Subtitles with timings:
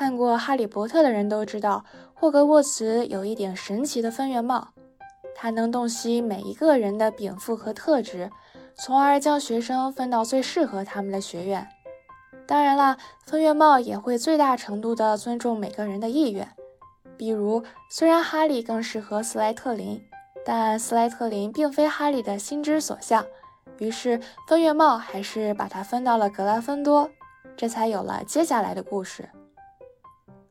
[0.00, 4.68] 看过《哈利波特》的人都知道，霍格沃茨有一顶神奇的分院帽，
[5.34, 8.30] 它能洞悉每一个人的禀赋和特质，
[8.74, 11.68] 从而将学生分到最适合他们的学院。
[12.46, 16.48] 当然了，分院帽也会最大程度地尊重每个人的意愿。
[17.18, 20.02] 比如，虽然哈利更适合斯莱特林，
[20.46, 23.26] 但斯莱特林并非哈利的心之所向，
[23.76, 27.10] 于是分院帽还是把他分到了格兰芬多，
[27.54, 29.28] 这才有了接下来的故事。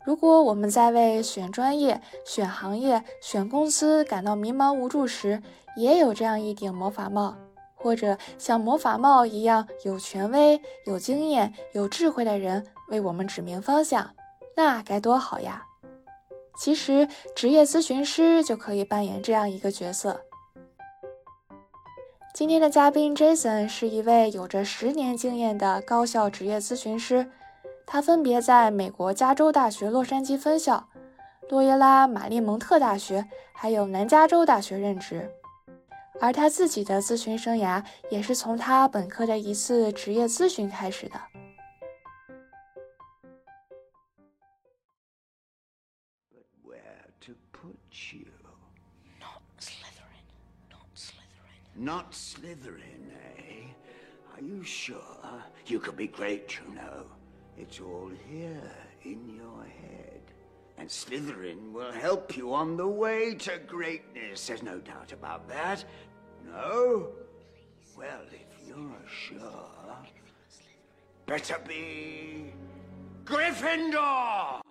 [0.05, 5.41] 如果我们在为选专业、选行业、选公司感到迷茫无助时，
[5.75, 7.35] 也有这样一顶魔法帽，
[7.75, 14.09] 或者像魔法帽一样有权威、有经验、有智慧的人为我们指明方向，
[14.55, 15.65] 那该多好呀！
[16.57, 20.21] 其实，职业咨询师就可以扮演这样一个角色。
[22.33, 27.29] 今天的嘉宾 Jason 是一位有着十年经验的高校职业咨询师。
[27.91, 30.87] 他分别在美国加州大学洛杉矶分校、
[31.49, 35.27] 洛耶拉玛丽蒙特大学，还有南加州大学任职。
[36.21, 41.19] 而他自己的咨询生涯也是从他本科的一次职业咨询开始的。
[51.75, 53.73] Not Slytherin, eh?
[54.35, 54.99] Are you sure?
[55.65, 57.18] You could be great, you know.
[57.59, 58.71] It's all here
[59.03, 60.21] in your head.
[60.77, 64.47] And Slytherin will help you on the way to greatness.
[64.47, 65.83] There's no doubt about that.
[66.47, 67.09] No?
[67.97, 69.97] Well, if you're sure,
[71.25, 72.53] better be
[73.25, 74.61] Gryffindor!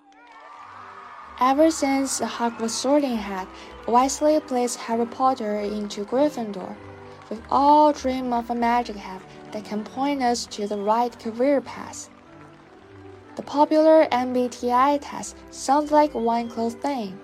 [1.41, 3.47] Ever since the Hogwarts Sorting Hat
[3.87, 6.75] wisely placed Harry Potter into Gryffindor,
[7.29, 9.21] we've all dream of a magic hat
[9.53, 12.09] that can point us to the right career path.
[13.39, 17.21] The popular MBTI test sounds like one close thing,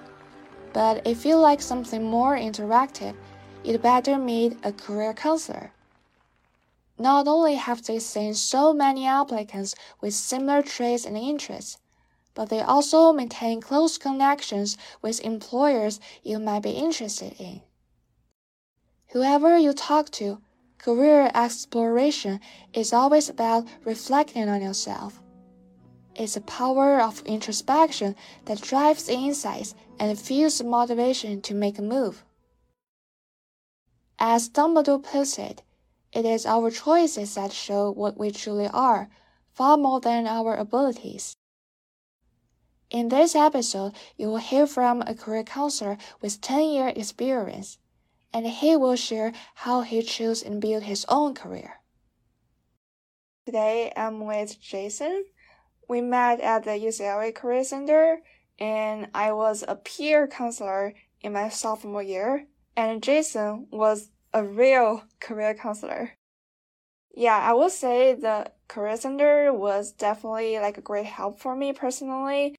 [0.73, 3.17] but if you like something more interactive,
[3.65, 5.73] you'd better meet a career counselor.
[7.01, 11.79] Not only have they seen so many applicants with similar traits and interests,
[12.33, 17.61] but they also maintain close connections with employers you might be interested in.
[19.09, 20.41] Whoever you talk to,
[20.79, 22.39] career exploration
[22.73, 25.21] is always about reflecting on yourself.
[26.17, 28.15] It's the power of introspection
[28.45, 32.25] that drives insights and fuels motivation to make a move.
[34.19, 35.63] As Dumbledore puts it,
[36.13, 39.09] it is our choices that show what we truly are,
[39.53, 41.35] far more than our abilities.
[42.91, 47.79] In this episode, you will hear from a career counselor with 10 year experience,
[48.33, 51.81] and he will share how he chose and built his own career.
[53.47, 55.25] Today, I'm with Jason
[55.95, 58.19] we met at the UCLA Career Center,
[58.59, 62.47] and I was a peer counselor in my sophomore year,
[62.77, 66.11] and Jason was a real career counselor.
[67.15, 71.73] Yeah, I would say the career center was definitely like a great help for me
[71.73, 72.57] personally.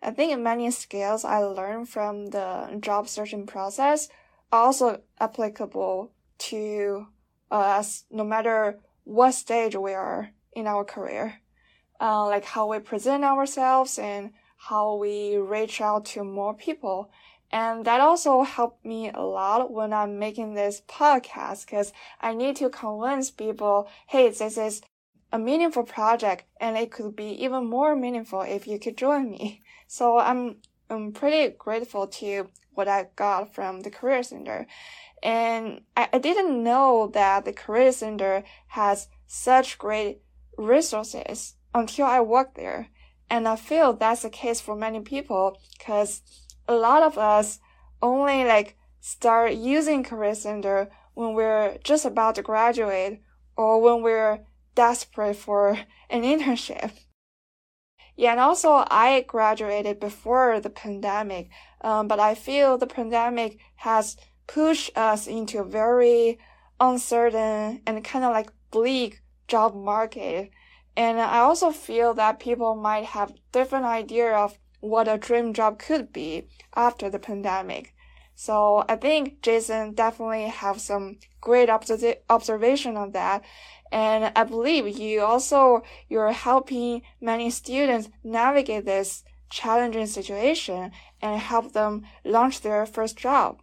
[0.00, 4.08] I think many skills I learned from the job searching process
[4.52, 6.12] also applicable
[6.50, 7.08] to
[7.50, 11.40] us no matter what stage we are in our career
[12.00, 17.10] uh, like how we present ourselves and how we reach out to more people.
[17.50, 22.56] And that also helped me a lot when I'm making this podcast because I need
[22.56, 24.82] to convince people, hey, this is
[25.32, 29.62] a meaningful project and it could be even more meaningful if you could join me.
[29.90, 30.56] So I'm,
[30.90, 34.66] I'm pretty grateful to what I got from the Career Center.
[35.22, 40.20] And I, I didn't know that the Career Center has such great
[40.58, 42.88] resources until I work there.
[43.30, 46.22] And I feel that's the case for many people because
[46.66, 47.60] a lot of us
[48.00, 53.20] only like start using Career Center when we're just about to graduate
[53.56, 54.40] or when we're
[54.74, 55.78] desperate for
[56.10, 56.92] an internship.
[58.16, 61.50] Yeah, and also I graduated before the pandemic,
[61.82, 64.16] um, but I feel the pandemic has
[64.48, 66.38] pushed us into a very
[66.80, 70.50] uncertain and kind of like bleak job market.
[70.98, 75.78] And I also feel that people might have different idea of what a dream job
[75.78, 77.94] could be after the pandemic.
[78.34, 83.44] So I think Jason definitely have some great observation on that.
[83.92, 90.90] And I believe you also, you're helping many students navigate this challenging situation
[91.22, 93.60] and help them launch their first job.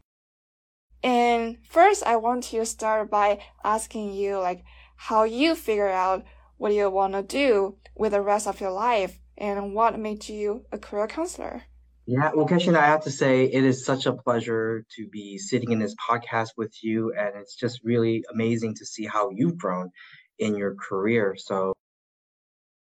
[1.04, 4.64] And first, I want to start by asking you like
[4.96, 6.24] how you figure out
[6.58, 10.28] what do you want to do with the rest of your life and what made
[10.28, 11.64] you a career counselor?
[12.08, 15.72] Yeah, well, Keshin, I have to say it is such a pleasure to be sitting
[15.72, 19.90] in this podcast with you, and it's just really amazing to see how you've grown
[20.38, 21.36] in your career.
[21.36, 21.74] So,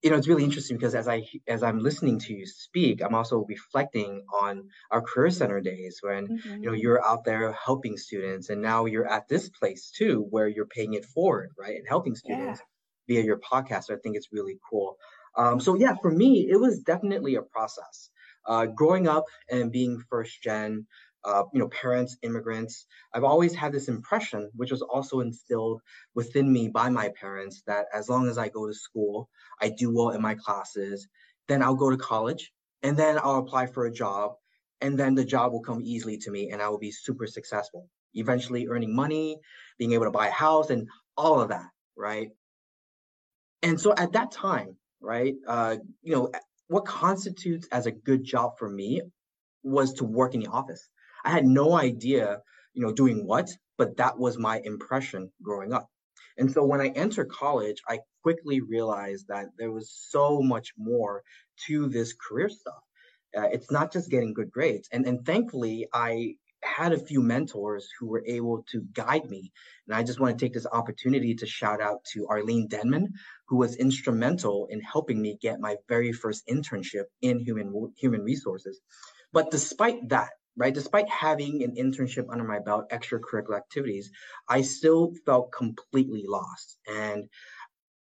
[0.02, 3.14] you know, it's really interesting because as I as I'm listening to you speak, I'm
[3.14, 6.62] also reflecting on our career center days when mm-hmm.
[6.62, 10.48] you know you're out there helping students, and now you're at this place too where
[10.48, 12.66] you're paying it forward, right, and helping students yeah.
[13.10, 13.84] Via your podcast.
[13.84, 14.96] So I think it's really cool.
[15.36, 18.10] Um, so yeah, for me, it was definitely a process.
[18.46, 20.86] Uh, growing up and being first gen,
[21.24, 25.80] uh, you know, parents, immigrants, I've always had this impression, which was also instilled
[26.14, 29.28] within me by my parents, that as long as I go to school,
[29.60, 31.08] I do well in my classes,
[31.48, 32.52] then I'll go to college,
[32.82, 34.32] and then I'll apply for a job,
[34.80, 37.88] and then the job will come easily to me, and I will be super successful,
[38.14, 39.38] eventually earning money,
[39.78, 42.28] being able to buy a house, and all of that, right?
[43.62, 46.30] And so at that time, right, uh, you know,
[46.68, 49.02] what constitutes as a good job for me
[49.62, 50.88] was to work in the office.
[51.24, 52.40] I had no idea,
[52.74, 55.88] you know, doing what, but that was my impression growing up.
[56.38, 61.22] And so when I entered college, I quickly realized that there was so much more
[61.66, 62.82] to this career stuff.
[63.36, 64.88] Uh, it's not just getting good grades.
[64.92, 69.52] And, and thankfully, I had a few mentors who were able to guide me.
[69.86, 73.12] And I just want to take this opportunity to shout out to Arlene Denman,
[73.46, 78.80] who was instrumental in helping me get my very first internship in human human resources.
[79.32, 84.10] But despite that, right, despite having an internship under my belt, extracurricular activities,
[84.48, 86.78] I still felt completely lost.
[86.86, 87.28] And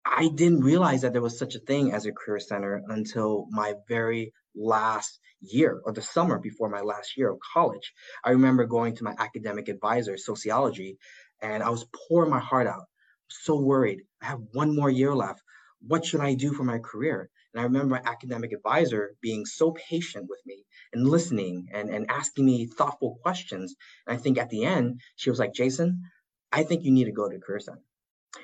[0.05, 3.75] I didn't realize that there was such a thing as a career center until my
[3.89, 7.93] very last year or the summer before my last year of college.
[8.25, 10.99] I remember going to my academic advisor, sociology,
[11.41, 12.85] and I was pouring my heart out.
[13.29, 14.01] So worried.
[14.23, 15.43] I have one more year left.
[15.87, 17.31] What should I do for my career?
[17.53, 22.11] And I remember my academic advisor being so patient with me and listening and, and
[22.11, 23.75] asking me thoughtful questions.
[24.07, 26.03] And I think at the end, she was like, Jason,
[26.51, 27.83] I think you need to go to Career Center.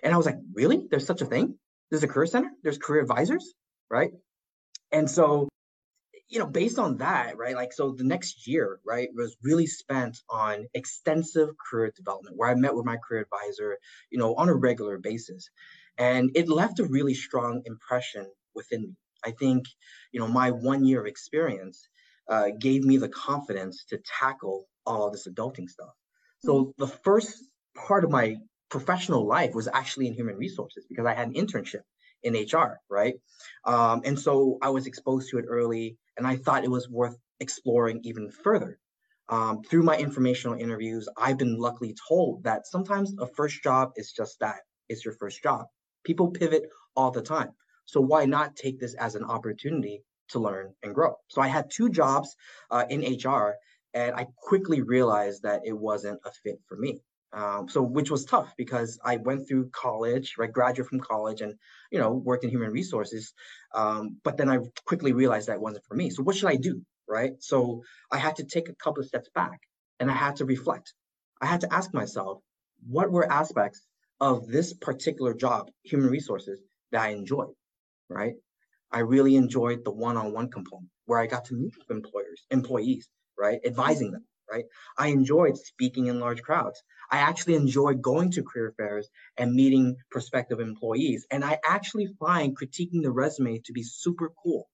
[0.02, 0.86] And I was like, really?
[0.90, 1.58] There's such a thing?
[1.90, 2.50] There's a career center?
[2.62, 3.54] There's career advisors,
[3.90, 4.10] right?
[4.90, 5.48] And so
[6.34, 10.18] you know, based on that, right, like, so the next year, right, was really spent
[10.28, 13.78] on extensive career development where I met with my career advisor,
[14.10, 15.48] you know, on a regular basis.
[15.96, 18.96] And it left a really strong impression within me.
[19.24, 19.66] I think,
[20.10, 21.88] you know, my one year of experience
[22.28, 25.94] uh, gave me the confidence to tackle all of this adulting stuff.
[26.44, 26.70] So mm-hmm.
[26.78, 27.44] the first
[27.76, 28.38] part of my
[28.70, 31.82] professional life was actually in human resources because I had an internship
[32.24, 33.14] in HR, right?
[33.64, 37.16] Um, and so I was exposed to it early and I thought it was worth
[37.40, 38.78] exploring even further.
[39.28, 44.12] Um, through my informational interviews, I've been luckily told that sometimes a first job is
[44.12, 45.66] just that it's your first job.
[46.04, 46.64] People pivot
[46.94, 47.52] all the time.
[47.86, 51.14] So why not take this as an opportunity to learn and grow?
[51.28, 52.36] So I had two jobs
[52.70, 53.54] uh, in HR,
[53.94, 57.00] and I quickly realized that it wasn't a fit for me.
[57.34, 61.54] Um, so which was tough because I went through college, right, graduate from college, and
[61.90, 63.32] you know worked in human resources.
[63.74, 66.10] Um, but then I quickly realized that wasn't for me.
[66.10, 67.32] So what should I do, right?
[67.40, 67.82] So
[68.12, 69.58] I had to take a couple of steps back,
[69.98, 70.94] and I had to reflect.
[71.40, 72.40] I had to ask myself,
[72.88, 73.84] what were aspects
[74.20, 76.60] of this particular job, human resources,
[76.92, 77.54] that I enjoyed,
[78.08, 78.34] right?
[78.92, 83.58] I really enjoyed the one-on-one component where I got to meet with employers, employees, right,
[83.66, 84.64] advising them right?
[84.98, 86.82] I enjoyed speaking in large crowds.
[87.10, 91.26] I actually enjoyed going to career fairs and meeting prospective employees.
[91.30, 94.68] And I actually find critiquing the resume to be super cool.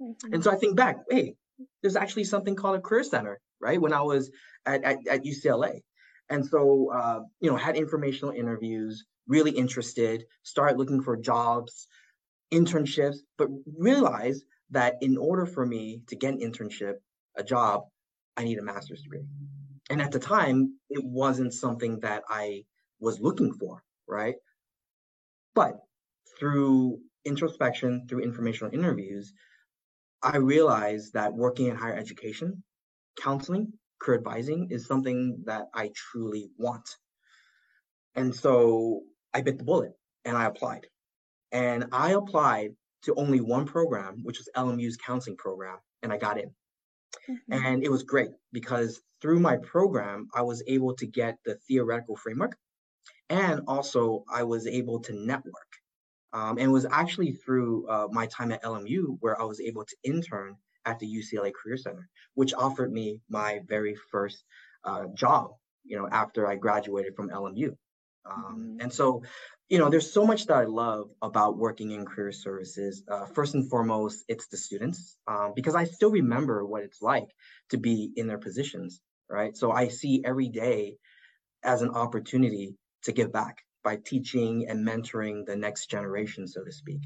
[0.00, 0.34] Mm-hmm.
[0.34, 1.34] And so I think back, hey,
[1.82, 3.80] there's actually something called a career center, right?
[3.80, 4.30] When I was
[4.66, 5.80] at, at, at UCLA.
[6.28, 11.88] And so, uh, you know, had informational interviews, really interested, started looking for jobs,
[12.52, 13.48] internships, but
[13.78, 16.94] realized that in order for me to get an internship,
[17.36, 17.82] a job,
[18.36, 19.24] I need a master's degree.
[19.90, 22.64] And at the time, it wasn't something that I
[23.00, 24.36] was looking for, right?
[25.54, 25.80] But
[26.38, 29.32] through introspection, through informational interviews,
[30.22, 32.62] I realized that working in higher education,
[33.20, 36.88] counseling, career advising is something that I truly want.
[38.14, 39.02] And so
[39.34, 39.92] I bit the bullet
[40.24, 40.86] and I applied.
[41.50, 42.70] And I applied
[43.02, 46.50] to only one program, which was LMU's counseling program, and I got in.
[47.28, 47.52] Mm-hmm.
[47.52, 52.16] And it was great because through my program, I was able to get the theoretical
[52.16, 52.56] framework
[53.30, 55.72] and also I was able to network.
[56.32, 59.84] Um, and it was actually through uh, my time at LMU where I was able
[59.84, 64.44] to intern at the UCLA Career Center, which offered me my very first
[64.84, 65.50] uh, job,
[65.84, 67.76] you know, after I graduated from LMU.
[68.30, 68.80] Um, mm-hmm.
[68.80, 69.22] And so,
[69.68, 73.02] you know, there's so much that I love about working in career services.
[73.10, 77.28] Uh, first and foremost, it's the students, um, because I still remember what it's like
[77.70, 79.00] to be in their positions,
[79.30, 79.56] right?
[79.56, 80.96] So I see every day
[81.62, 86.72] as an opportunity to give back by teaching and mentoring the next generation, so to
[86.72, 87.00] speak.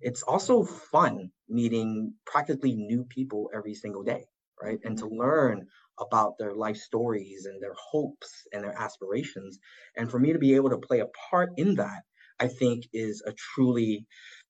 [0.00, 4.24] It's also fun meeting practically new people every single day,
[4.62, 4.78] right?
[4.84, 5.66] And to learn
[6.02, 9.58] about their life stories and their hopes and their aspirations.
[9.96, 12.02] And for me to be able to play a part in that,
[12.38, 14.06] I think is a truly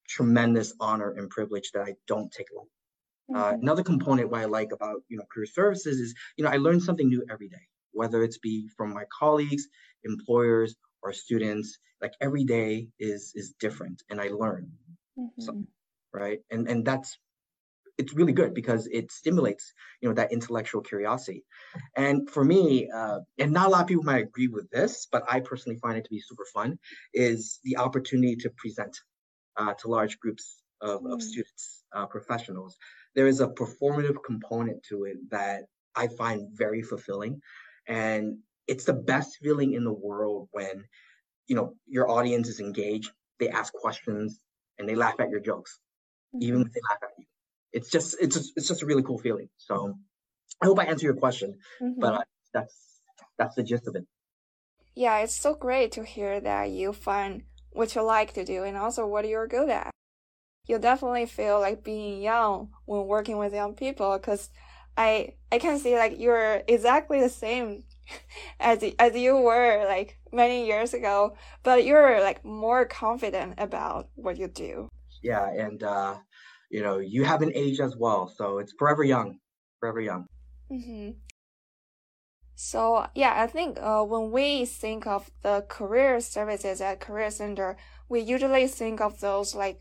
[0.09, 2.71] tremendous honor and privilege that I don't take lightly.
[3.35, 3.62] Uh, mm-hmm.
[3.62, 6.80] another component what I like about you know career services is you know I learn
[6.80, 9.68] something new every day, whether it's be from my colleagues,
[10.04, 11.78] employers, or students.
[12.00, 14.73] Like every day is is different, and I learn.
[15.18, 15.40] Mm-hmm.
[15.42, 15.64] So,
[16.12, 17.16] right, and and that's
[18.02, 21.44] it's really good because it stimulates you know that intellectual curiosity
[21.97, 25.23] and for me uh, and not a lot of people might agree with this but
[25.30, 26.76] i personally find it to be super fun
[27.14, 28.94] is the opportunity to present
[29.56, 31.12] uh, to large groups of, mm.
[31.12, 32.76] of students uh, professionals
[33.14, 35.62] there is a performative component to it that
[35.94, 37.40] i find very fulfilling
[37.87, 40.85] and it's the best feeling in the world when
[41.47, 44.40] you know your audience is engaged they ask questions
[44.78, 45.78] and they laugh at your jokes
[46.35, 46.42] mm-hmm.
[46.42, 47.26] even if they laugh at you
[47.73, 49.49] it's just it's just, it's just a really cool feeling.
[49.59, 49.95] So
[50.61, 52.00] I hope I answer your question, mm-hmm.
[52.00, 52.75] but uh, that's
[53.38, 54.07] that's the gist of it.
[54.95, 58.76] Yeah, it's so great to hear that you find what you like to do and
[58.76, 59.91] also what you're good at.
[60.69, 64.50] You definitely feel like being young when working with young people because
[64.97, 67.85] I I can see like you're exactly the same
[68.61, 74.37] as as you were like many years ago, but you're like more confident about what
[74.37, 74.88] you do.
[75.23, 76.17] Yeah, and uh,
[76.73, 78.26] you know, you haven't aged as well.
[78.26, 79.38] So it's forever young,
[79.79, 80.26] forever young.
[80.71, 81.11] Mm-hmm.
[82.55, 87.76] So yeah, I think uh, when we think of the career services at Career Center,
[88.09, 89.81] we usually think of those like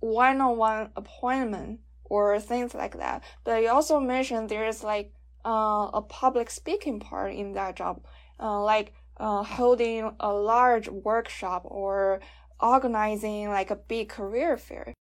[0.00, 3.24] one-on-one appointment or things like that.
[3.44, 5.12] But you also mentioned there's like
[5.44, 8.04] uh, a public speaking part in that job,
[8.38, 12.20] uh, like uh, holding a large workshop or
[12.60, 14.94] organizing like a big career fair.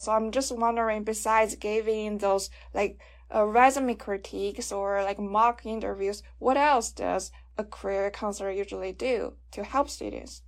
[0.00, 2.98] So I'm just wondering, besides giving those like
[3.34, 9.34] uh, resume critiques or like mock interviews, what else does a career counselor usually do
[9.52, 10.40] to help students?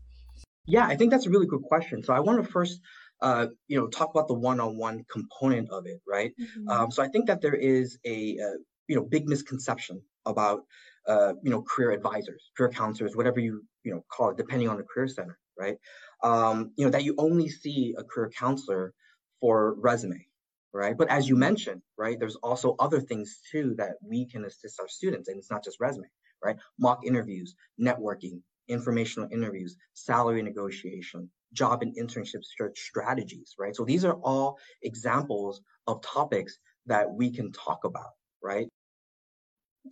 [0.64, 2.02] Yeah, I think that's a really good question.
[2.02, 2.80] So I want to first,
[3.20, 6.32] uh, you know, talk about the one-on-one component of it, right?
[6.40, 6.68] Mm-hmm.
[6.70, 8.56] Um, so I think that there is a, uh,
[8.88, 10.62] you know, big misconception about,
[11.06, 14.78] uh, you know, career advisors, career counselors, whatever you, you know, call it, depending on
[14.78, 15.76] the career center, right?
[16.22, 18.94] Um, you know, that you only see a career counselor
[19.42, 20.24] for resume,
[20.72, 20.96] right?
[20.96, 24.88] But as you mentioned, right, there's also other things too that we can assist our
[24.88, 26.08] students, and it's not just resume,
[26.42, 26.56] right?
[26.78, 33.74] Mock interviews, networking, informational interviews, salary negotiation, job and internship search strategies, right?
[33.74, 36.56] So these are all examples of topics
[36.86, 38.68] that we can talk about, right?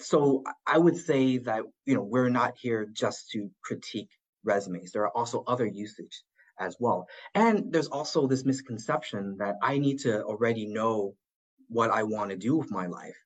[0.00, 4.10] So I would say that, you know, we're not here just to critique
[4.44, 4.92] resumes.
[4.92, 6.22] There are also other usage
[6.60, 7.08] as well.
[7.34, 11.14] And there's also this misconception that I need to already know
[11.68, 13.16] what I want to do with my life,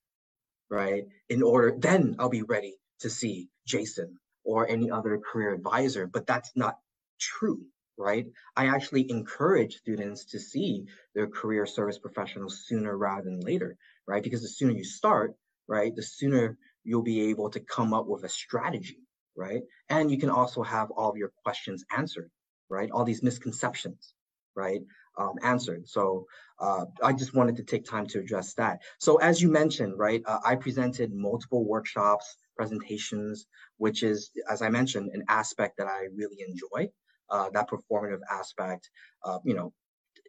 [0.71, 1.05] right?
[1.29, 6.07] In order, then I'll be ready to see Jason or any other career advisor.
[6.07, 6.79] But that's not
[7.19, 7.63] true,
[7.99, 8.27] right?
[8.57, 13.77] I actually encourage students to see their career service professionals sooner rather than later,
[14.07, 14.23] right?
[14.23, 15.35] Because the sooner you start,
[15.67, 18.99] right, the sooner you'll be able to come up with a strategy,
[19.37, 19.63] right?
[19.89, 22.31] And you can also have all of your questions answered
[22.75, 22.91] right?
[22.91, 24.15] All these misconceptions,
[24.55, 24.83] right?
[25.17, 25.89] Um, answered.
[25.97, 26.27] So
[26.59, 28.81] uh, I just wanted to take time to address that.
[28.99, 32.27] So as you mentioned, right, uh, I presented multiple workshops,
[32.57, 33.47] presentations,
[33.85, 34.19] which is,
[34.51, 36.91] as I mentioned, an aspect that I really enjoy.
[37.31, 38.91] Uh, that performative aspect,
[39.45, 39.73] you know,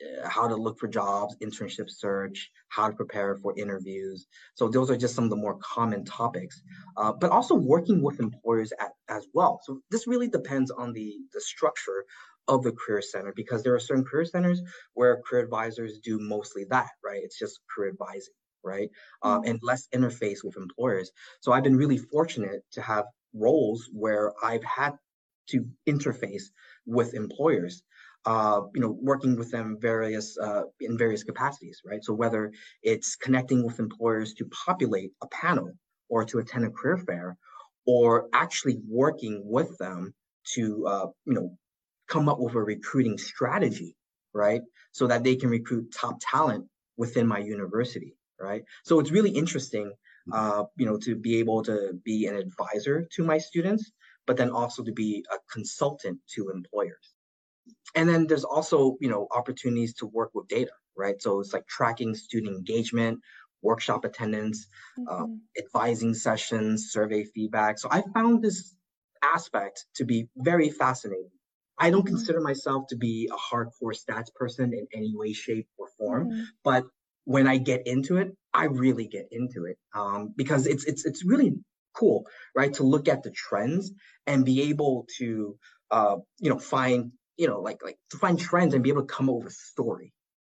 [0.03, 4.27] uh, how to look for jobs, internship search, how to prepare for interviews.
[4.53, 6.61] So those are just some of the more common topics,
[6.97, 9.61] uh, but also working with employers at, as well.
[9.63, 12.05] So this really depends on the, the structure
[12.47, 14.61] of the career center because there are certain career centers
[14.93, 17.21] where career advisors do mostly that, right?
[17.23, 18.33] It's just career advising,
[18.63, 18.89] right?
[19.23, 19.51] Um, mm-hmm.
[19.51, 21.11] and less interface with employers.
[21.41, 24.93] So I've been really fortunate to have roles where I've had
[25.49, 26.43] to interface
[26.85, 27.83] with employers
[28.25, 32.03] uh, you know, working with them various uh, in various capacities, right?
[32.03, 35.73] So whether it's connecting with employers to populate a panel
[36.09, 37.37] or to attend a career fair,
[37.85, 40.13] or actually working with them
[40.53, 41.57] to, uh, you know,
[42.07, 43.95] come up with a recruiting strategy,
[44.33, 44.61] right?
[44.91, 46.65] So that they can recruit top talent
[46.97, 48.63] within my university, right?
[48.83, 49.93] So it's really interesting,
[50.31, 53.91] uh, you know, to be able to be an advisor to my students,
[54.27, 57.13] but then also to be a consultant to employers.
[57.95, 61.21] And then there's also, you know, opportunities to work with data, right?
[61.21, 63.19] So it's like tracking student engagement,
[63.61, 64.67] workshop attendance,
[65.09, 65.35] uh, mm-hmm.
[65.57, 67.79] advising sessions, survey feedback.
[67.79, 68.75] So I found this
[69.23, 71.31] aspect to be very fascinating.
[71.77, 72.15] I don't mm-hmm.
[72.15, 76.43] consider myself to be a hardcore stats person in any way, shape, or form, mm-hmm.
[76.63, 76.85] but
[77.25, 81.25] when I get into it, I really get into it um, because it's it's it's
[81.25, 81.53] really
[81.93, 82.73] cool, right?
[82.75, 83.91] To look at the trends
[84.25, 85.57] and be able to
[85.91, 89.13] uh, you know find you know like like to find trends and be able to
[89.13, 90.13] come up with a story,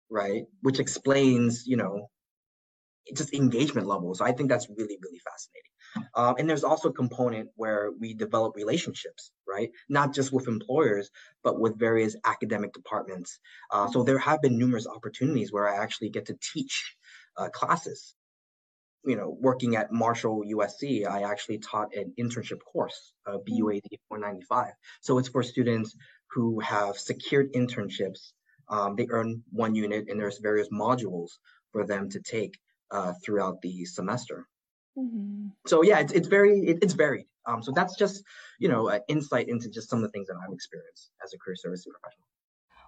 [0.10, 0.44] right?
[0.62, 2.10] Which explains you know
[3.16, 4.20] just engagement levels.
[4.20, 5.72] So I think that's really really fascinating.
[6.16, 9.72] Um, and there's also a component where we develop relationships, right?
[9.90, 11.10] Not just with employers,
[11.44, 13.40] but with various academic departments.
[13.72, 16.96] Uh, so there have been numerous opportunities where I actually get to teach
[17.38, 18.16] uh, classes.
[19.06, 24.74] You know, working at Marshall USC, I actually taught an internship course, uh, BUAD 495.
[25.02, 25.96] So it's for students
[26.32, 28.34] who have secured internships.
[28.70, 31.30] Um, they earn one unit, and there's various modules
[31.72, 32.60] for them to take
[32.92, 34.46] uh, throughout the semester.
[34.98, 35.48] Mm-hmm.
[35.68, 37.28] So yeah, it's it's very it, it's varied.
[37.46, 38.24] Um, so that's just
[38.60, 41.38] you know an insight into just some of the things that I've experienced as a
[41.38, 42.28] career services professional.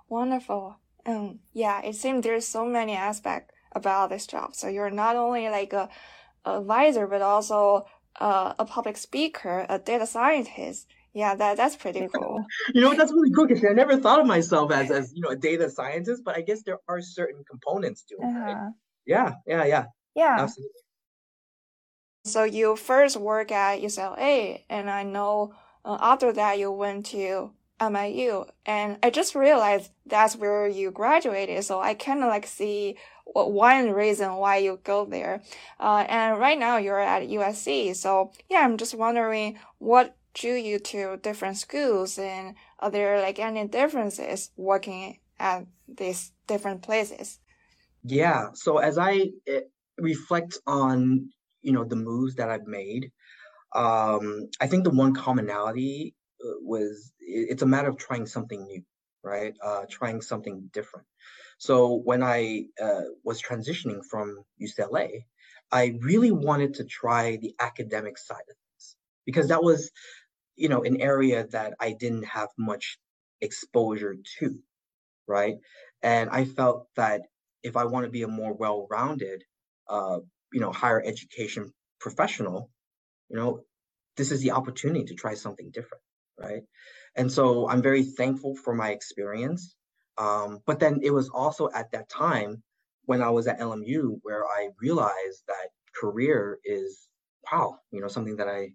[0.10, 0.78] Wonderful.
[1.06, 4.56] Um, yeah, it seems there's so many aspects about this job.
[4.56, 5.90] So you're not only like a,
[6.46, 7.86] a advisor, but also
[8.20, 10.88] uh, a public speaker, a data scientist.
[11.14, 12.44] Yeah, that that's pretty cool.
[12.74, 15.30] you know, that's really cool because I never thought of myself as as you know
[15.30, 18.26] a data scientist, but I guess there are certain components to it.
[18.26, 18.40] Uh-huh.
[18.40, 18.72] Right?
[19.06, 19.86] Yeah, yeah, yeah.
[20.16, 20.38] Yeah.
[20.40, 20.82] Absolutely.
[22.24, 25.54] So you first work at UCLA, and I know
[25.86, 31.64] uh, after that you went to LMU, and I just realized that's where you graduated.
[31.64, 35.42] So I kind of like see one reason why you go there.
[35.80, 37.96] Uh, and right now you're at USC.
[37.96, 43.40] So yeah, I'm just wondering what drew you to different schools, and are there like
[43.40, 47.40] any differences working at these different places?
[48.04, 48.50] Yeah.
[48.54, 49.62] So as I eh,
[49.98, 51.30] reflect on
[51.62, 53.12] you know the moves that I've made.
[53.76, 58.84] Um, I think the one commonality uh, was it's a matter of trying something new,
[59.24, 59.54] right?
[59.64, 61.06] Uh, trying something different.
[61.58, 65.26] So when I uh, was transitioning from UCLA,
[65.72, 68.96] I really wanted to try the academic side of things
[69.26, 69.92] because that was,
[70.56, 72.98] you know, an area that I didn't have much
[73.42, 74.58] exposure to,
[75.28, 75.58] right?
[76.02, 77.22] And I felt that
[77.62, 79.44] if I want to be a more well-rounded
[79.90, 80.20] uh,
[80.52, 82.70] you know higher education professional
[83.30, 83.62] you know
[84.18, 86.04] this is the opportunity to try something different
[86.38, 86.64] right?
[87.16, 89.76] And so i'm very thankful for my experience
[90.18, 92.64] um, but then it was also at that time
[93.06, 97.08] when i was at lmu where i realized that career is
[97.52, 98.70] wow you know something that i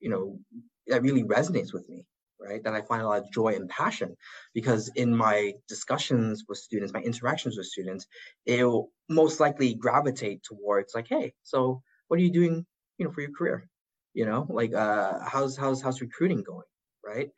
[0.00, 0.38] you know
[0.86, 2.04] that really resonates with me
[2.40, 2.62] right?
[2.62, 4.16] That I find a lot of joy and passion
[4.54, 8.06] because in my discussions with students, my interactions with students,
[8.44, 12.66] it will most likely gravitate towards like, hey, so what are you doing,
[12.98, 13.68] you know, for your career?
[14.14, 16.64] You know, like uh, how's how's how's recruiting going,
[17.04, 17.28] right?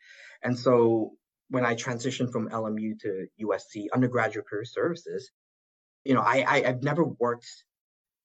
[0.42, 1.12] And so
[1.50, 5.30] when I transitioned from LMU to USC undergraduate career services,
[6.04, 7.48] you know, I, I I've never worked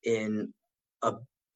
[0.03, 0.53] in
[1.01, 1.13] a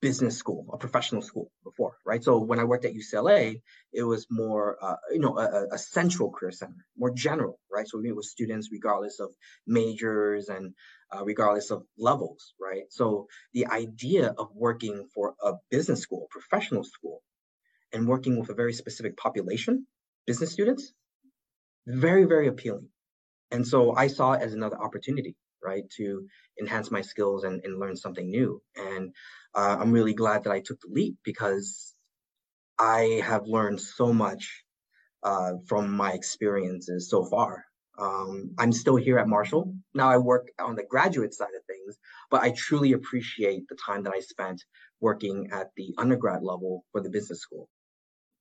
[0.08, 2.24] business school, a professional school before, right?
[2.24, 6.32] So when I worked at UCLA, it was more, uh, you know, a, a, central
[6.32, 7.86] career center, more general, right?
[7.86, 9.30] So we meet with students regardless of
[9.80, 10.74] majors and
[11.14, 12.86] uh, regardless of levels, right?
[12.90, 17.22] So the idea of working for a business school, professional school,
[17.92, 19.88] and working with a very specific population,
[20.26, 20.94] business students,
[21.86, 22.88] very, very appealing.
[23.52, 25.84] And so I saw it as another opportunity right?
[25.98, 26.28] To
[26.60, 28.62] enhance my skills and, and learn something new.
[28.76, 29.14] And
[29.56, 31.94] uh, I'm really glad that I took the leap because
[32.80, 34.64] I have learned so much
[35.24, 37.66] uh, from my experiences so far.
[37.98, 39.74] Um, I'm still here at Marshall.
[39.96, 41.98] Now I work on the graduate side of things,
[42.30, 44.64] but I truly appreciate the time that I spent
[45.00, 47.68] working at the undergrad level for the business school.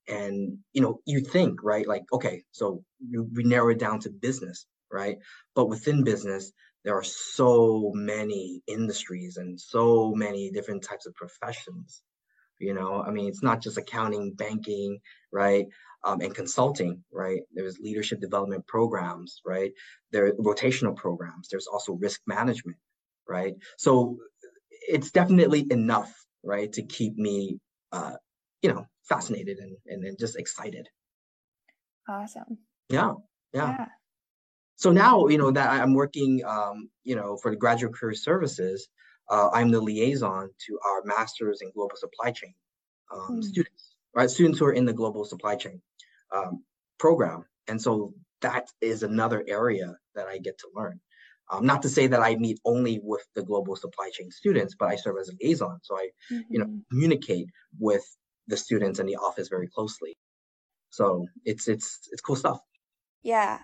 [0.09, 1.87] And you know, you think, right?
[1.87, 5.17] Like, okay, so we narrow it down to business, right?
[5.55, 6.53] But within business,
[6.87, 12.03] there are so many industries and so many different types of professions
[12.59, 13.03] you know?
[13.03, 15.01] I mean it's not just accounting banking
[15.33, 15.67] right?
[16.05, 17.41] Um, and consulting right?
[17.53, 19.73] There's leadership development programs right?
[20.13, 21.49] There are rotational programs.
[21.49, 22.79] There's also risk management
[23.29, 23.55] right?
[23.77, 24.19] So
[24.89, 27.59] it's definitely enough right to keep me
[27.93, 28.15] uh,
[28.63, 30.89] you know fascinated and, and, and just excited.
[32.09, 32.59] Awesome.
[32.89, 33.15] Yeah
[33.53, 33.87] yeah, yeah
[34.77, 38.89] so now you know that i'm working um, you know for the graduate career services
[39.31, 42.55] uh, i'm the liaison to our masters in global supply chain
[43.13, 43.45] um, mm.
[43.45, 44.31] students right?
[44.31, 45.81] Students who are in the global supply chain
[46.35, 46.65] um,
[46.99, 47.45] program.
[47.69, 50.99] And so that is another area that I get to learn.
[51.53, 54.89] Um, not to say that I meet only with the global supply chain students, but
[54.89, 55.79] I serve as a liaison.
[55.83, 56.41] So I, mm-hmm.
[56.51, 56.79] you know, mm-hmm.
[56.91, 57.47] communicate
[57.79, 58.03] with
[58.49, 60.17] the students in the office very closely.
[60.91, 62.59] So it's it's it's cool stuff.
[63.23, 63.59] Yeah.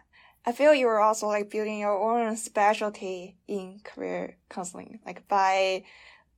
[0.45, 5.85] I feel you're also like building your own specialty in career counseling, like by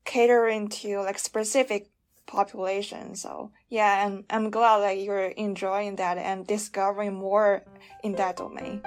[0.04, 1.88] catering to like specific
[2.26, 3.14] population.
[3.14, 7.64] So yeah, and I'm glad that you're enjoying that and discovering more
[8.02, 8.82] in that domain.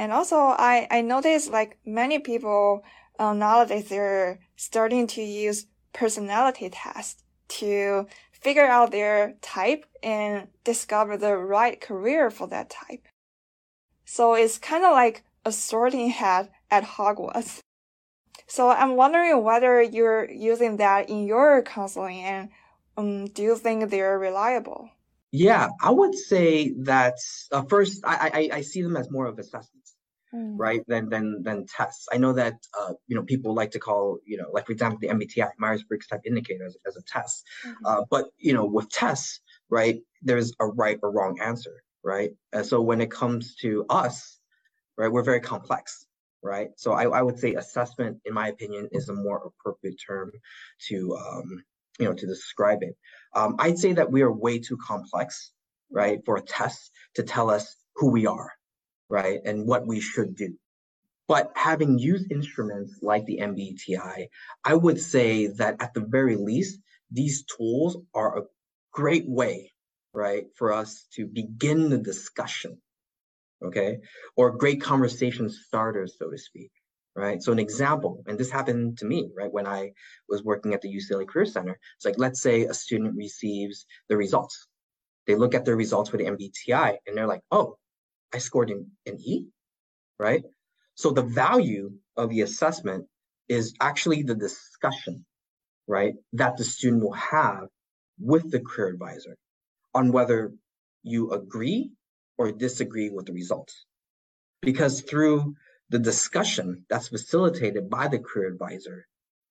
[0.00, 2.82] And also, I, I noticed like many people
[3.18, 7.22] uh, nowadays they're starting to use personality tests
[7.60, 13.06] to figure out their type and discover the right career for that type.
[14.06, 17.60] So it's kind of like a sorting hat at Hogwarts.
[18.46, 22.48] So I'm wondering whether you're using that in your counseling and
[22.96, 24.88] um, do you think they're reliable?
[25.32, 27.14] Yeah, I would say that
[27.52, 29.79] uh, first, I, I, I see them as more of assessments,
[30.34, 30.54] mm.
[30.56, 30.82] right?
[30.86, 32.06] Than than than tests.
[32.12, 34.98] I know that uh, you know people like to call you know like for example
[35.00, 37.86] the MBTI Myers Briggs type indicator as, as a test, mm-hmm.
[37.86, 40.00] uh, but you know with tests, right?
[40.22, 42.30] There's a right or wrong answer, right?
[42.52, 44.38] And so when it comes to us,
[44.96, 46.06] right, we're very complex,
[46.42, 46.68] right?
[46.76, 50.32] So I, I would say assessment, in my opinion, is a more appropriate term
[50.88, 51.64] to um,
[51.98, 52.96] you know to describe it.
[53.34, 55.52] Um, I'd say that we are way too complex,
[55.90, 58.50] right, for a test to tell us who we are,
[59.10, 60.56] right, and what we should do.
[61.28, 64.28] But having used instruments like the MBTI,
[64.64, 68.42] I would say that at the very least, these tools are a
[68.92, 69.72] great way,
[70.12, 72.80] right, for us to begin the discussion,
[73.62, 73.98] okay,
[74.36, 76.70] or great conversation starters, so to speak
[77.16, 77.42] right?
[77.42, 79.92] So an example, and this happened to me, right, when I
[80.28, 81.78] was working at the UCLA Career Center.
[81.96, 84.66] It's like, let's say a student receives the results.
[85.26, 87.76] They look at their results for the MBTI and they're like, oh,
[88.32, 89.46] I scored an, an E,
[90.18, 90.44] right?
[90.94, 93.06] So the value of the assessment
[93.48, 95.24] is actually the discussion,
[95.86, 97.68] right, that the student will have
[98.18, 99.36] with the career advisor
[99.94, 100.52] on whether
[101.02, 101.90] you agree
[102.38, 103.86] or disagree with the results.
[104.62, 105.54] Because through
[105.88, 109.06] the discussion that's facilitated by the career advisor,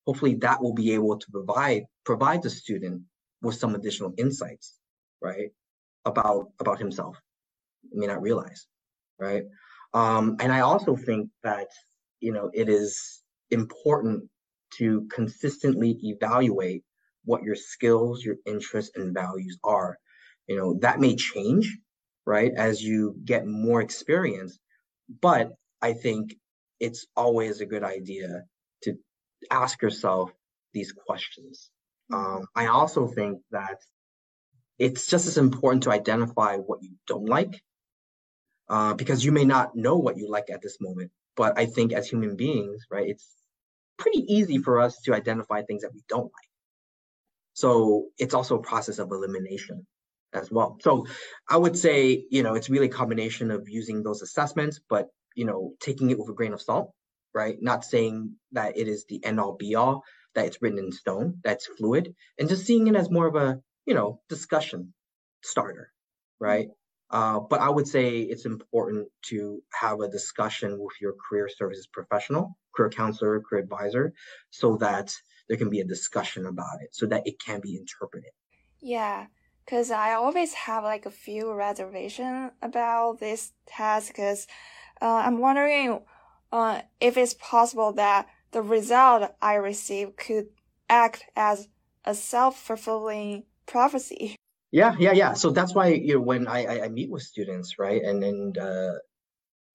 [0.06, 3.02] hopefully that will be able to provide provide the student
[3.42, 4.78] with some additional insights,
[5.20, 5.50] right,
[6.04, 7.20] about about himself.
[7.92, 8.66] May not realize,
[9.20, 9.44] right?
[9.92, 11.68] Um, and I also think that
[12.20, 14.28] you know it is important
[14.78, 16.84] to consistently evaluate
[17.24, 19.98] what your skills, your interests, and values are.
[20.46, 21.76] You know that may change,
[22.26, 24.58] right, as you get more experience,
[25.20, 25.52] but
[25.82, 26.34] I think
[26.78, 28.44] it's always a good idea
[28.82, 28.96] to
[29.50, 30.32] ask yourself
[30.72, 31.70] these questions.
[32.10, 32.36] Mm-hmm.
[32.36, 33.78] Um, I also think that
[34.78, 37.62] it's just as important to identify what you don't like,
[38.70, 41.10] uh, because you may not know what you like at this moment.
[41.36, 43.28] But I think as human beings, right, it's
[43.98, 46.50] pretty easy for us to identify things that we don't like.
[47.52, 49.86] So it's also a process of elimination
[50.32, 50.78] as well.
[50.80, 51.06] So
[51.48, 55.44] I would say, you know, it's really a combination of using those assessments, but you
[55.44, 56.92] know, taking it with a grain of salt,
[57.34, 57.56] right?
[57.60, 60.04] Not saying that it is the end all be all,
[60.34, 63.60] that it's written in stone, that's fluid, and just seeing it as more of a,
[63.86, 64.94] you know, discussion
[65.42, 65.92] starter,
[66.38, 66.68] right?
[67.10, 71.88] Uh, but I would say it's important to have a discussion with your career services
[71.88, 74.12] professional, career counselor, career advisor,
[74.50, 75.12] so that
[75.48, 78.30] there can be a discussion about it, so that it can be interpreted.
[78.80, 79.26] Yeah,
[79.64, 84.46] because I always have like a few reservation about this test, because
[85.02, 86.00] uh, I'm wondering
[86.52, 90.46] uh, if it's possible that the result I receive could
[90.88, 91.68] act as
[92.04, 94.36] a self-fulfilling prophecy.
[94.72, 95.32] Yeah, yeah, yeah.
[95.34, 98.58] So that's why you know when I I, I meet with students, right, and and
[98.58, 98.94] uh,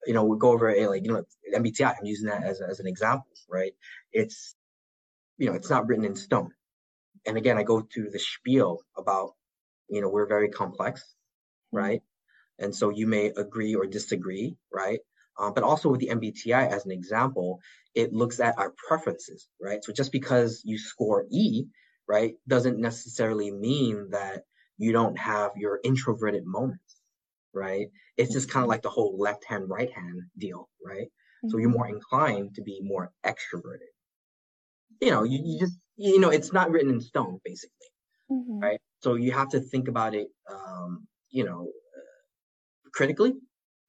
[0.07, 1.95] you know we go over a like you know MBTI.
[1.99, 3.73] I'm using that as as an example, right?
[4.13, 4.55] It's
[5.37, 6.51] you know it's not written in stone,
[7.25, 9.31] and again I go through the spiel about
[9.89, 11.77] you know we're very complex, mm-hmm.
[11.77, 12.01] right?
[12.57, 14.99] And so you may agree or disagree, right?
[15.37, 17.59] Um, but also with the MBTI as an example,
[17.93, 19.83] it looks at our preferences, right?
[19.83, 21.65] So just because you score E,
[22.07, 24.43] right, doesn't necessarily mean that
[24.77, 27.01] you don't have your introverted moments,
[27.53, 27.87] right?
[28.17, 31.07] It's just kind of like the whole left hand, right hand deal, right?
[31.07, 31.49] Mm-hmm.
[31.49, 31.77] So you're mm-hmm.
[31.77, 33.91] more inclined to be more extroverted.
[35.01, 37.87] You know, you, you just, you know, it's not written in stone, basically,
[38.31, 38.59] mm-hmm.
[38.59, 38.79] right?
[39.01, 41.69] So you have to think about it um, you know,
[42.93, 43.33] critically,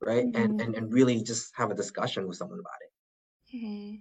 [0.00, 0.26] right?
[0.26, 0.42] Mm-hmm.
[0.42, 3.56] And, and and really just have a discussion with someone about it.
[3.56, 3.94] Mm-hmm.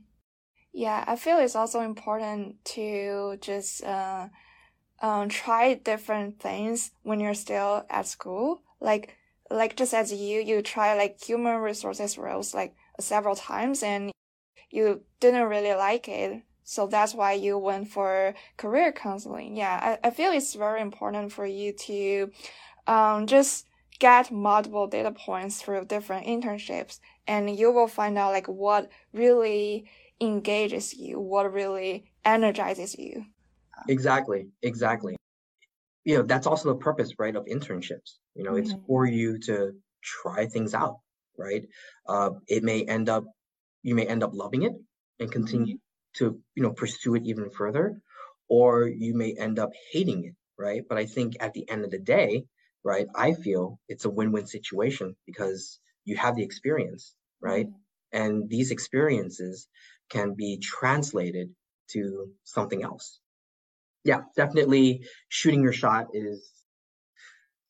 [0.73, 4.27] Yeah, I feel it's also important to just uh,
[5.05, 8.63] um, try different things when you're still at school.
[8.81, 9.15] Like
[9.51, 14.11] like just as you, you try like human resources roles like several times and
[14.71, 16.41] you didn't really like it.
[16.63, 19.55] So that's why you went for career counseling.
[19.55, 22.31] Yeah, I, I feel it's very important for you to
[22.87, 23.67] um, just
[23.99, 29.85] get multiple data points through different internships and you will find out like what really
[30.19, 33.25] engages you, what really energizes you.
[33.87, 35.15] Exactly, exactly.
[36.03, 38.17] You know, that's also the purpose, right, of internships.
[38.35, 40.99] You know, it's for you to try things out,
[41.37, 41.65] right?
[42.07, 43.25] Uh, it may end up,
[43.81, 44.73] you may end up loving it
[45.19, 45.77] and continue
[46.15, 47.99] to, you know, pursue it even further,
[48.47, 50.83] or you may end up hating it, right?
[50.87, 52.45] But I think at the end of the day,
[52.83, 57.67] right, I feel it's a win-win situation because you have the experience, right?
[58.11, 59.67] And these experiences
[60.09, 61.49] can be translated
[61.91, 63.19] to something else.
[64.05, 66.51] Yeah, definitely shooting your shot is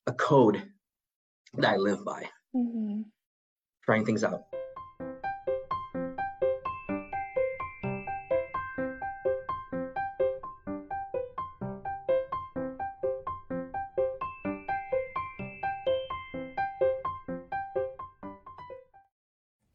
[0.05, 0.61] a code
[1.55, 3.03] that I live by, Mm-hmm.
[3.85, 4.41] trying things out.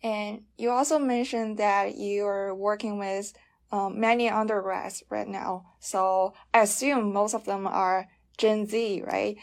[0.03, 3.33] And you also mentioned that you are working with
[3.73, 5.75] um, many undergrads right now.
[5.81, 9.37] So I assume most of them are Gen Z, right?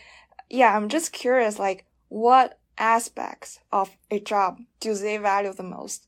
[0.49, 6.07] Yeah, I'm just curious, like, what aspects of a job do they value the most?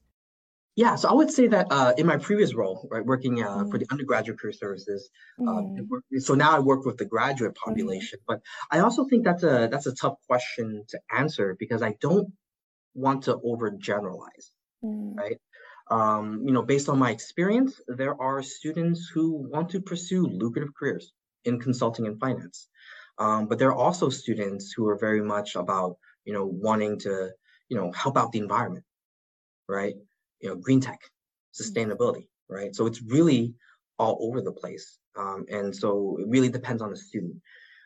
[0.76, 3.78] Yeah, so I would say that uh, in my previous role, right, working uh, for
[3.78, 5.10] the undergraduate career services,
[5.46, 8.20] uh, Mm, work- so now I work with the graduate population.
[8.26, 12.30] But I also think that's a that's a tough question to answer because I don't
[12.96, 14.52] want to overgeneralize.
[14.82, 15.38] mm, right?
[15.90, 20.74] Um, you know, based on my experience, there are students who want to pursue lucrative
[20.76, 21.14] careers
[21.46, 22.68] in consulting and finance.
[23.18, 27.32] Um, but there are also students who are very much about, you know, wanting to,
[27.70, 28.86] you know, help out the environment,
[29.68, 29.96] right?
[30.42, 31.02] You know, green tech,
[31.60, 32.76] sustainability, right?
[32.76, 33.56] So it's really
[33.98, 34.98] all over the place.
[35.18, 37.36] Um, and so it really depends on the student.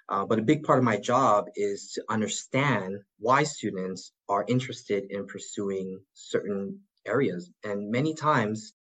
[0.10, 5.06] Uh, but a big part of my job is to understand why students are interested
[5.10, 7.52] in pursuing certain areas.
[7.64, 8.74] And many times,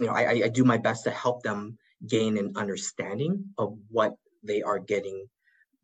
[0.00, 4.14] you know, I, I- do my best to help them gain an understanding of what
[4.44, 5.26] they are getting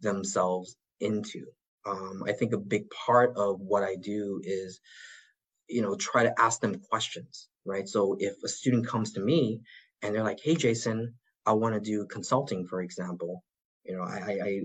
[0.01, 1.47] themselves into.
[1.87, 4.81] Um, I think a big part of what I do is,
[5.69, 7.89] you know, try to ask them questions, right?
[7.89, 9.61] So if a student comes to me
[10.03, 11.15] and they're like, "Hey, Jason,
[11.47, 13.45] I want to do consulting, for example,"
[13.85, 14.61] you know, I, I, I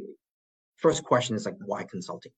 [0.78, 2.32] first question is like, why consulting?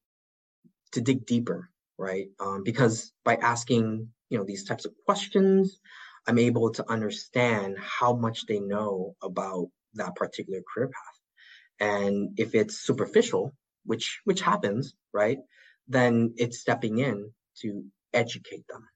[0.92, 2.26] To dig deeper, right?
[2.40, 5.78] Um, because by asking, you know, these types of questions,
[6.26, 11.88] I'm able to understand how much they know about that particular career path.
[11.90, 13.52] And if it's superficial,
[13.84, 15.38] which which happens, right?
[15.86, 18.88] Then it's stepping in to educate them,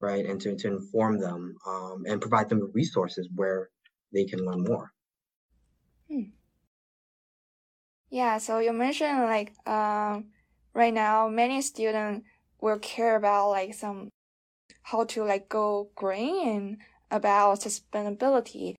[0.00, 0.24] right?
[0.24, 3.68] And to, to inform them um, and provide them with resources where
[4.14, 4.92] they can learn more.
[8.10, 10.26] Yeah, so you mentioned like um
[10.72, 12.26] right now many students
[12.60, 14.08] will care about like some
[14.90, 16.78] how to like go green
[17.10, 18.74] about sustainability.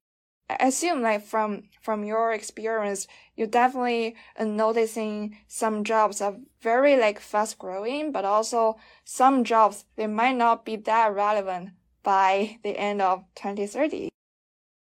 [0.48, 6.96] I assume like from from your experience, you're definitely uh, noticing some jobs are very
[6.96, 11.70] like fast growing, but also some jobs they might not be that relevant
[12.02, 14.08] by the end of 2030.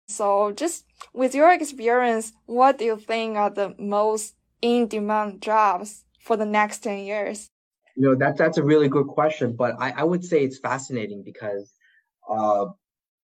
[0.09, 6.37] So just with your experience, what do you think are the most in-demand jobs for
[6.39, 7.51] the next 10 years?
[7.97, 11.23] You know, that that's a really good question, but I, I would say it's fascinating
[11.25, 11.73] because
[12.29, 12.67] uh,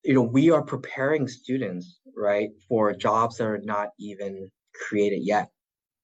[0.04, 5.50] you know, we are preparing students, right, for jobs that are not even created yet,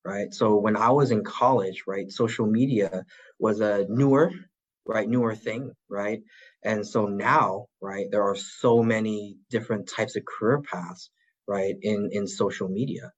[0.04, 0.32] right?
[0.32, 3.04] So when I was in college, right, social media
[3.38, 4.30] was a newer,
[4.86, 6.22] right, newer thing, right?
[6.64, 11.10] And so now, right, there are so many different types of career paths,
[11.46, 13.12] right, in in social media.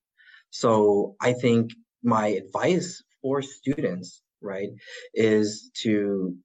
[0.51, 4.71] So I think my advice for students, right,
[5.15, 6.37] is to,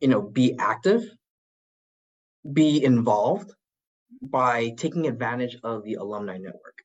[0.00, 1.02] you know, be active,
[2.50, 3.52] be involved
[4.20, 6.82] by taking advantage of the alumni network.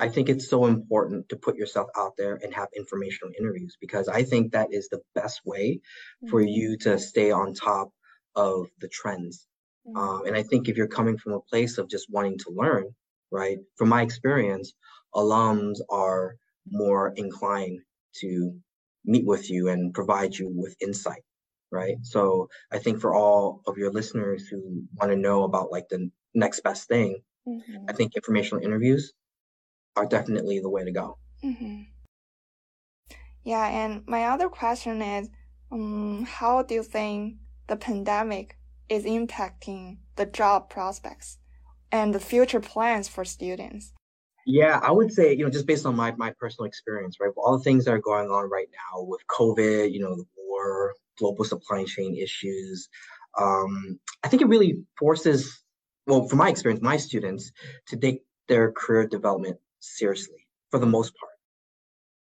[0.00, 4.08] I think it's so important to put yourself out there and have informational interviews because
[4.08, 5.80] I think that is the best way
[6.28, 7.90] for you to stay on top
[8.34, 9.46] of the trends.
[9.94, 12.94] Um, and I think if you're coming from a place of just wanting to learn,
[13.30, 14.72] right, from my experience,
[15.14, 16.36] alums are
[16.68, 17.80] more inclined
[18.16, 18.58] to
[19.04, 21.22] meet with you and provide you with insight,
[21.70, 21.96] right?
[22.02, 26.10] So I think for all of your listeners who want to know about like the
[26.34, 27.84] next best thing, mm-hmm.
[27.88, 29.12] I think informational interviews
[29.96, 31.18] are definitely the way to go.
[31.44, 31.82] Mm-hmm.
[33.44, 35.28] Yeah, and my other question is,
[35.70, 37.36] um, how do you think
[37.66, 41.38] the pandemic is impacting the job prospects
[41.92, 43.92] and the future plans for students?
[44.46, 47.30] Yeah, I would say, you know, just based on my, my personal experience, right?
[47.36, 50.94] All the things that are going on right now with COVID, you know, the war,
[51.18, 52.88] global supply chain issues,
[53.38, 55.62] um, I think it really forces,
[56.06, 57.52] well, from my experience, my students
[57.88, 61.32] to take their career development seriously for the most part.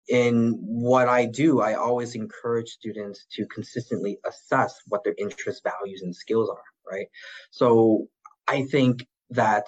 [0.07, 6.01] In what I do, I always encourage students to consistently assess what their interests, values,
[6.01, 7.07] and skills are, right?
[7.51, 8.07] So
[8.47, 9.67] I think that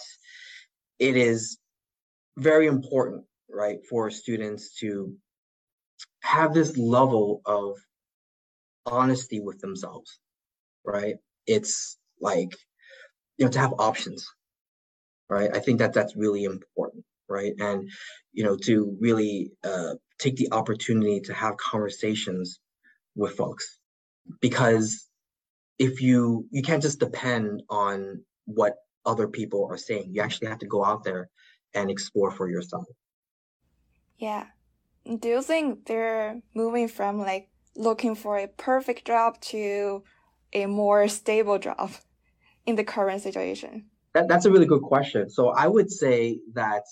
[1.00, 1.58] it is
[2.38, 5.16] very important, right, for students to
[6.22, 7.78] have this level of
[8.86, 10.20] honesty with themselves,
[10.84, 11.16] right?
[11.48, 12.52] It's like,
[13.38, 14.28] you know, to have options,
[15.30, 15.50] right?
[15.54, 17.54] I think that that's really important, right?
[17.60, 17.90] And,
[18.34, 22.60] you know, to really uh, take the opportunity to have conversations
[23.16, 23.80] with folks
[24.42, 25.08] because
[25.80, 30.60] if you you can't just depend on what other people are saying you actually have
[30.60, 31.30] to go out there
[31.76, 32.86] and explore for yourself.
[34.18, 34.46] Yeah.
[35.20, 40.04] Do you think they're moving from like looking for a perfect job to
[40.54, 41.92] a more stable job
[42.66, 43.86] in the current situation?
[44.14, 45.30] That, that's a really good question.
[45.30, 46.84] So I would say that,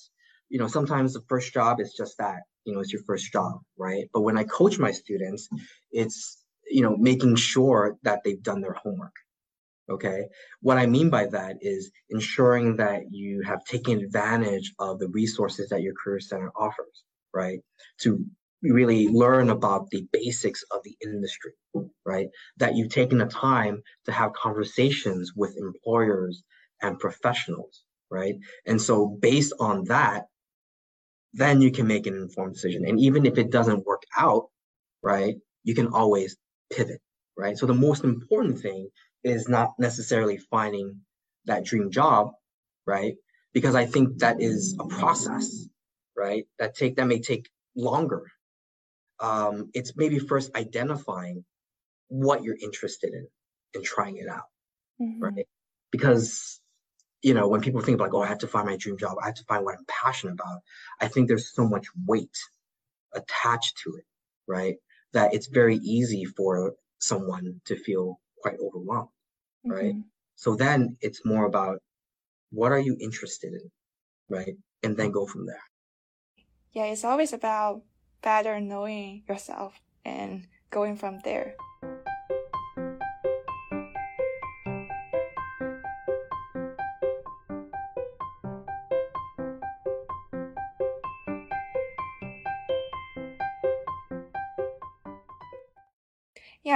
[0.50, 3.62] you know, sometimes the first job is just that, you know, it's your first job,
[3.78, 4.10] right?
[4.14, 5.48] But when I coach my students,
[5.92, 9.16] it's, you know, making sure that they've done their homework
[9.90, 10.28] Okay.
[10.62, 15.70] What I mean by that is ensuring that you have taken advantage of the resources
[15.70, 17.60] that your career center offers, right?
[18.02, 18.26] To
[18.62, 21.52] really learn about the basics of the industry,
[22.06, 22.28] right?
[22.58, 26.44] That you've taken the time to have conversations with employers
[26.82, 28.36] and professionals, right?
[28.66, 30.28] And so based on that,
[31.34, 32.86] then you can make an informed decision.
[32.88, 34.48] And even if it doesn't work out,
[35.02, 36.38] right, you can always
[36.72, 37.02] pivot,
[37.38, 37.58] right?
[37.58, 38.88] So the most important thing
[39.24, 41.02] is not necessarily finding
[41.46, 42.32] that dream job,
[42.86, 43.16] right?
[43.54, 45.68] Because I think that is a process,
[46.18, 46.46] right?
[46.60, 48.24] That take that may take longer.
[49.20, 51.46] Um, it's maybe first identifying
[52.08, 53.28] what you're interested in
[53.74, 54.50] and trying it out,
[55.02, 55.24] mm-hmm.
[55.24, 55.48] right?
[55.92, 56.60] Because
[57.22, 59.28] you know when people think like, oh, I have to find my dream job, I
[59.28, 60.60] have to find what I'm passionate about.
[61.00, 62.38] I think there's so much weight
[63.14, 64.06] attached to it,
[64.48, 64.76] right?
[65.14, 69.10] That it's very easy for someone to feel quite overwhelmed,
[69.64, 69.96] right?
[69.96, 70.12] Mm-hmm.
[70.36, 71.80] So then it's more about
[72.52, 73.72] what are you interested in,
[74.28, 74.56] right?
[74.84, 75.64] And then go from there.
[76.74, 77.84] Yeah, it's always about
[78.22, 81.56] better knowing yourself and going from there.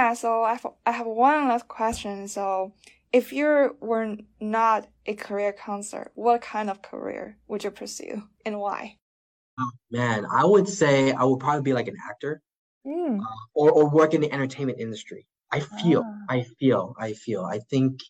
[0.08, 2.28] Yeah, so I have, I have one last question.
[2.28, 2.72] So,
[3.12, 8.58] if you were not a career counselor, what kind of career would you pursue and
[8.58, 8.96] why?
[9.60, 12.40] Oh, man, I would say I would probably be like an actor
[12.86, 13.20] mm.
[13.20, 15.26] uh, or, or work in the entertainment industry.
[15.52, 16.34] I feel, ah.
[16.34, 17.44] I feel, I feel.
[17.44, 18.00] I think,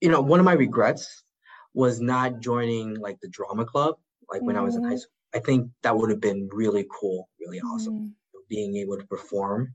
[0.00, 1.24] you know, one of my regrets
[1.74, 3.96] was not joining like the drama club,
[4.30, 4.60] like when mm.
[4.60, 4.96] I was in high mm-hmm.
[4.96, 5.12] school.
[5.34, 8.12] I think that would have been really cool, really awesome, mm.
[8.48, 9.74] being able to perform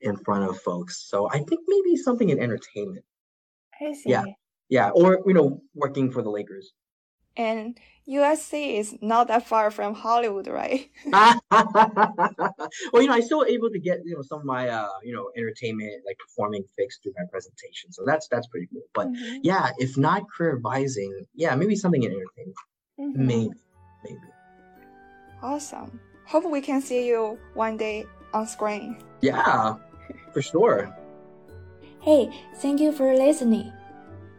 [0.00, 1.08] in front of folks.
[1.08, 3.04] So I think maybe something in entertainment.
[3.80, 4.10] I see.
[4.10, 4.24] Yeah.
[4.68, 4.90] Yeah.
[4.90, 6.72] Or, you know, working for the Lakers.
[7.36, 7.78] And
[8.08, 10.88] USC is not that far from Hollywood, right?
[11.10, 15.12] well, you know, I still able to get, you know, some of my uh, you
[15.12, 17.92] know, entertainment like performing fixed through my presentation.
[17.92, 18.82] So that's that's pretty cool.
[18.94, 19.40] But mm-hmm.
[19.42, 22.56] yeah, if not career advising, yeah, maybe something in entertainment.
[22.98, 23.26] Mm-hmm.
[23.26, 23.60] Maybe.
[24.04, 24.20] Maybe.
[25.42, 26.00] Awesome.
[26.26, 28.98] Hope we can see you one day on screen.
[29.20, 29.76] Yeah,
[30.32, 30.94] for sure.
[32.00, 33.72] Hey, thank you for listening.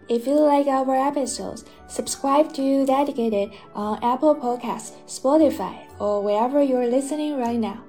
[0.10, 6.88] If you like our episodes, subscribe to Dedicated on Apple Podcasts, Spotify, or wherever you're
[6.88, 7.84] listening right now.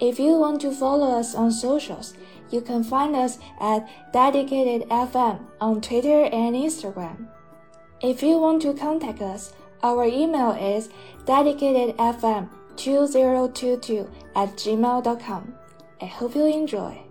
[0.00, 2.14] If you want to follow us on socials,
[2.50, 7.28] you can find us at Dedicated FM on Twitter and Instagram.
[8.00, 10.88] If you want to contact us, our email is
[11.24, 15.54] dedicatedfm2022 at gmail.com.
[15.98, 17.05] I hope you enjoy.